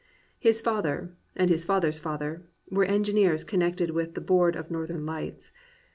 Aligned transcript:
His 0.39 0.61
father, 0.61 1.13
and 1.35 1.51
his 1.51 1.63
father's 1.63 1.99
father, 1.99 2.43
were 2.71 2.85
engineers 2.85 3.43
connected 3.43 3.91
with 3.91 4.15
the 4.15 4.19
Board 4.19 4.55
of 4.55 4.71
Northern 4.71 5.05
Lights. 5.05 5.51